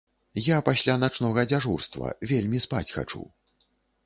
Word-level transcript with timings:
Я 0.43 0.57
пасля 0.69 0.95
начнога 1.03 1.43
дзяжурства, 1.51 2.09
вельмі 2.33 2.63
спаць 2.65 2.89
хачу. 2.97 3.23